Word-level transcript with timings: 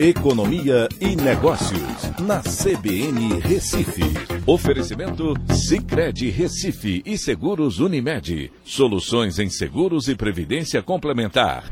Economia 0.00 0.88
e 1.00 1.16
Negócios, 1.16 2.12
na 2.20 2.38
CBN 2.38 3.40
Recife. 3.40 4.04
Oferecimento 4.46 5.34
Cicred 5.52 6.30
Recife 6.30 7.02
e 7.04 7.18
Seguros 7.18 7.80
Unimed. 7.80 8.52
Soluções 8.64 9.40
em 9.40 9.50
seguros 9.50 10.06
e 10.06 10.14
previdência 10.14 10.80
complementar. 10.84 11.64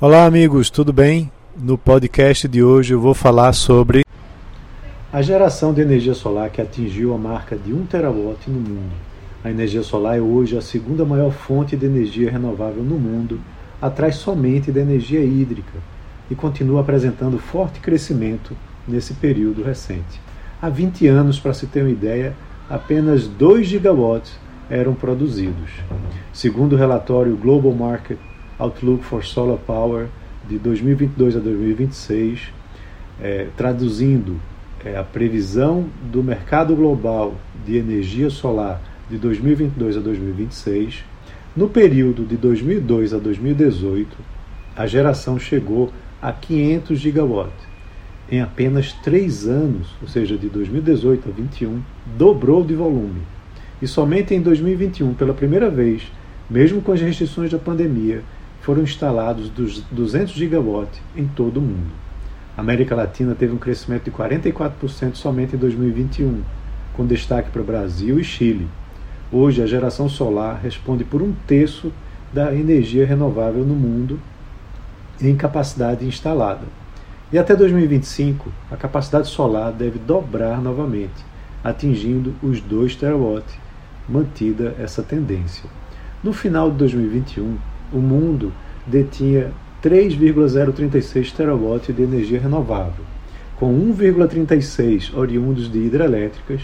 Olá, 0.00 0.24
amigos, 0.24 0.70
tudo 0.70 0.92
bem? 0.92 1.32
No 1.56 1.76
podcast 1.76 2.46
de 2.46 2.62
hoje 2.62 2.94
eu 2.94 3.00
vou 3.00 3.12
falar 3.12 3.52
sobre 3.52 4.04
a 5.12 5.20
geração 5.20 5.74
de 5.74 5.80
energia 5.80 6.14
solar 6.14 6.50
que 6.50 6.60
atingiu 6.60 7.12
a 7.12 7.18
marca 7.18 7.56
de 7.56 7.72
1 7.72 7.86
terawatt 7.86 8.48
no 8.48 8.60
mundo. 8.60 8.92
A 9.42 9.50
energia 9.50 9.82
solar 9.82 10.16
é 10.16 10.20
hoje 10.20 10.56
a 10.56 10.62
segunda 10.62 11.04
maior 11.04 11.32
fonte 11.32 11.76
de 11.76 11.86
energia 11.86 12.30
renovável 12.30 12.84
no 12.84 13.00
mundo, 13.00 13.40
atrás 13.82 14.14
somente 14.14 14.70
da 14.70 14.80
energia 14.80 15.24
hídrica 15.24 15.97
e 16.30 16.34
continua 16.34 16.80
apresentando 16.80 17.38
forte 17.38 17.80
crescimento 17.80 18.56
nesse 18.86 19.14
período 19.14 19.62
recente. 19.62 20.20
Há 20.60 20.68
20 20.68 21.06
anos, 21.06 21.38
para 21.38 21.54
se 21.54 21.66
ter 21.66 21.82
uma 21.82 21.90
ideia, 21.90 22.34
apenas 22.68 23.26
2 23.26 23.66
gigawatts 23.66 24.38
eram 24.68 24.94
produzidos. 24.94 25.70
Segundo 26.32 26.74
o 26.74 26.76
relatório 26.76 27.36
Global 27.36 27.72
Market 27.72 28.18
Outlook 28.58 29.04
for 29.04 29.24
Solar 29.24 29.58
Power 29.58 30.08
de 30.48 30.58
2022 30.58 31.36
a 31.36 31.38
2026, 31.38 32.52
é, 33.20 33.48
traduzindo 33.56 34.40
é, 34.84 34.96
a 34.96 35.02
previsão 35.02 35.86
do 36.10 36.22
mercado 36.22 36.74
global 36.74 37.34
de 37.64 37.76
energia 37.76 38.30
solar 38.30 38.80
de 39.08 39.16
2022 39.16 39.96
a 39.96 40.00
2026, 40.00 41.04
no 41.56 41.68
período 41.68 42.24
de 42.24 42.36
2002 42.36 43.14
a 43.14 43.18
2018, 43.18 44.16
a 44.76 44.86
geração 44.86 45.38
chegou 45.38 45.92
a 46.20 46.32
500 46.32 46.98
gigawatts. 46.98 47.68
Em 48.30 48.40
apenas 48.40 48.92
três 48.92 49.46
anos, 49.46 49.88
ou 50.02 50.08
seja, 50.08 50.36
de 50.36 50.48
2018 50.48 51.20
a 51.20 51.32
2021, 51.32 51.80
dobrou 52.16 52.64
de 52.64 52.74
volume. 52.74 53.22
E 53.80 53.86
somente 53.86 54.34
em 54.34 54.40
2021, 54.40 55.14
pela 55.14 55.32
primeira 55.32 55.70
vez, 55.70 56.02
mesmo 56.50 56.82
com 56.82 56.92
as 56.92 57.00
restrições 57.00 57.50
da 57.50 57.58
pandemia, 57.58 58.22
foram 58.60 58.82
instalados 58.82 59.50
200 59.90 60.34
gigawatts 60.34 61.00
em 61.16 61.26
todo 61.26 61.58
o 61.58 61.62
mundo. 61.62 61.92
A 62.56 62.60
América 62.60 62.94
Latina 62.94 63.34
teve 63.34 63.54
um 63.54 63.58
crescimento 63.58 64.04
de 64.04 64.10
44% 64.10 65.14
somente 65.14 65.54
em 65.54 65.58
2021, 65.58 66.42
com 66.94 67.06
destaque 67.06 67.50
para 67.50 67.62
Brasil 67.62 68.18
e 68.18 68.24
Chile. 68.24 68.66
Hoje, 69.30 69.62
a 69.62 69.66
geração 69.66 70.08
solar 70.08 70.60
responde 70.60 71.04
por 71.04 71.22
um 71.22 71.32
terço 71.46 71.92
da 72.32 72.52
energia 72.52 73.06
renovável 73.06 73.64
no 73.64 73.74
mundo 73.74 74.18
em 75.26 75.36
capacidade 75.36 76.06
instalada. 76.06 76.66
E 77.32 77.38
até 77.38 77.54
2025, 77.54 78.50
a 78.70 78.76
capacidade 78.76 79.28
solar 79.28 79.72
deve 79.72 79.98
dobrar 79.98 80.62
novamente, 80.62 81.24
atingindo 81.62 82.34
os 82.42 82.60
2 82.60 82.96
terawatts, 82.96 83.58
mantida 84.08 84.74
essa 84.78 85.02
tendência. 85.02 85.68
No 86.22 86.32
final 86.32 86.70
de 86.70 86.78
2021, 86.78 87.56
o 87.92 87.98
mundo 87.98 88.52
detinha 88.86 89.52
3,036 89.82 91.32
terawatts 91.32 91.94
de 91.94 92.02
energia 92.02 92.40
renovável, 92.40 93.04
com 93.56 93.72
1,36 93.92 95.14
oriundos 95.14 95.70
de 95.70 95.78
hidrelétricas, 95.78 96.62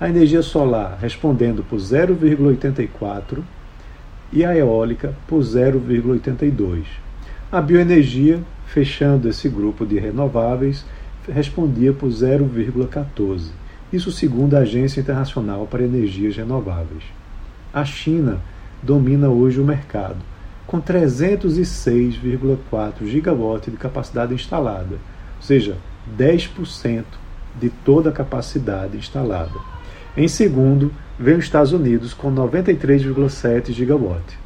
a 0.00 0.08
energia 0.08 0.42
solar 0.42 0.98
respondendo 1.00 1.62
por 1.62 1.78
0,84 1.78 3.42
e 4.32 4.44
a 4.44 4.56
eólica 4.56 5.14
por 5.28 5.40
0,82. 5.40 6.84
A 7.52 7.60
bioenergia, 7.60 8.40
fechando 8.64 9.28
esse 9.28 9.48
grupo 9.48 9.84
de 9.84 9.98
renováveis, 9.98 10.86
respondia 11.28 11.92
por 11.92 12.08
0,14. 12.08 13.50
Isso 13.92 14.12
segundo 14.12 14.54
a 14.54 14.60
Agência 14.60 15.00
Internacional 15.00 15.66
para 15.66 15.82
Energias 15.82 16.36
Renováveis. 16.36 17.02
A 17.74 17.84
China 17.84 18.38
domina 18.80 19.28
hoje 19.28 19.58
o 19.58 19.64
mercado, 19.64 20.18
com 20.64 20.80
306,4 20.80 23.04
gigawatts 23.04 23.72
de 23.72 23.78
capacidade 23.78 24.32
instalada, 24.32 24.94
ou 24.94 25.42
seja, 25.42 25.76
10% 26.16 27.04
de 27.60 27.68
toda 27.68 28.10
a 28.10 28.12
capacidade 28.12 28.96
instalada. 28.96 29.58
Em 30.16 30.28
segundo, 30.28 30.92
vem 31.18 31.34
os 31.34 31.46
Estados 31.46 31.72
Unidos 31.72 32.14
com 32.14 32.32
93,7 32.32 33.72
gigawatts. 33.72 34.38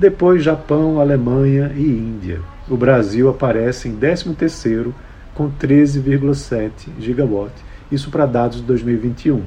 Depois 0.00 0.42
Japão, 0.42 0.98
Alemanha 0.98 1.72
e 1.76 1.82
Índia. 1.82 2.40
O 2.66 2.74
Brasil 2.74 3.28
aparece 3.28 3.86
em 3.86 3.94
13º 3.94 4.94
com 5.34 5.50
13,7 5.50 6.70
gigawatts, 6.98 7.62
isso 7.92 8.10
para 8.10 8.24
dados 8.24 8.56
de 8.56 8.62
2021. 8.62 9.42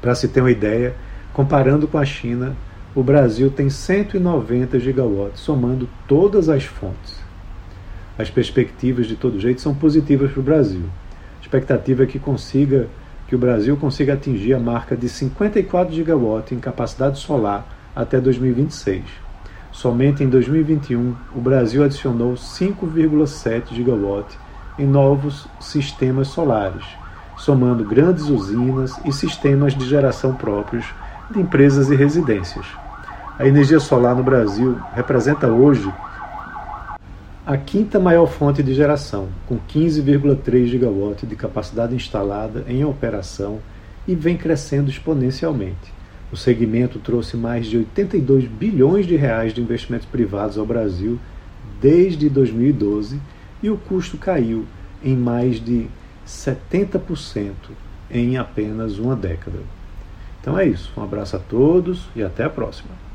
Para 0.00 0.14
se 0.14 0.28
ter 0.28 0.42
uma 0.42 0.52
ideia, 0.52 0.94
comparando 1.32 1.88
com 1.88 1.98
a 1.98 2.04
China, 2.04 2.54
o 2.94 3.02
Brasil 3.02 3.50
tem 3.50 3.68
190 3.68 4.78
gigawatts, 4.78 5.40
somando 5.40 5.88
todas 6.06 6.48
as 6.48 6.62
fontes. 6.62 7.20
As 8.16 8.30
perspectivas, 8.30 9.08
de 9.08 9.16
todo 9.16 9.40
jeito, 9.40 9.60
são 9.60 9.74
positivas 9.74 10.30
para 10.30 10.40
o 10.40 10.44
Brasil. 10.44 10.84
A 11.40 11.42
expectativa 11.42 12.04
é 12.04 12.06
que 12.06 12.20
consiga 12.20 12.86
que 13.26 13.34
o 13.34 13.38
Brasil 13.38 13.76
consiga 13.76 14.14
atingir 14.14 14.54
a 14.54 14.60
marca 14.60 14.96
de 14.96 15.08
54 15.08 15.92
gigawatts 15.92 16.52
em 16.52 16.60
capacidade 16.60 17.18
solar 17.18 17.66
até 17.96 18.20
2026. 18.20 19.26
Somente 19.78 20.24
em 20.24 20.28
2021, 20.28 21.14
o 21.36 21.40
Brasil 21.40 21.84
adicionou 21.84 22.34
5,7 22.34 23.74
gigawatts 23.74 24.36
em 24.76 24.84
novos 24.84 25.46
sistemas 25.60 26.26
solares, 26.26 26.84
somando 27.36 27.84
grandes 27.84 28.24
usinas 28.24 28.98
e 29.04 29.12
sistemas 29.12 29.76
de 29.76 29.88
geração 29.88 30.34
próprios 30.34 30.84
de 31.30 31.38
empresas 31.38 31.92
e 31.92 31.94
residências. 31.94 32.66
A 33.38 33.46
energia 33.46 33.78
solar 33.78 34.16
no 34.16 34.24
Brasil 34.24 34.76
representa 34.94 35.46
hoje 35.46 35.88
a 37.46 37.56
quinta 37.56 38.00
maior 38.00 38.26
fonte 38.26 38.64
de 38.64 38.74
geração, 38.74 39.28
com 39.46 39.60
15,3 39.60 40.66
gigawatts 40.66 41.28
de 41.28 41.36
capacidade 41.36 41.94
instalada 41.94 42.64
em 42.66 42.84
operação 42.84 43.60
e 44.08 44.16
vem 44.16 44.36
crescendo 44.36 44.90
exponencialmente. 44.90 45.97
O 46.30 46.36
segmento 46.36 46.98
trouxe 46.98 47.36
mais 47.36 47.66
de 47.66 47.78
82 47.78 48.44
bilhões 48.44 49.06
de 49.06 49.16
reais 49.16 49.54
de 49.54 49.62
investimentos 49.62 50.06
privados 50.06 50.58
ao 50.58 50.66
Brasil 50.66 51.18
desde 51.80 52.28
2012 52.28 53.18
e 53.62 53.70
o 53.70 53.76
custo 53.76 54.18
caiu 54.18 54.66
em 55.02 55.16
mais 55.16 55.62
de 55.62 55.86
70% 56.26 57.52
em 58.10 58.36
apenas 58.36 58.98
uma 58.98 59.16
década. 59.16 59.58
Então 60.40 60.58
é 60.58 60.66
isso. 60.66 60.92
Um 60.96 61.02
abraço 61.02 61.36
a 61.36 61.38
todos 61.38 62.08
e 62.14 62.22
até 62.22 62.44
a 62.44 62.50
próxima. 62.50 63.07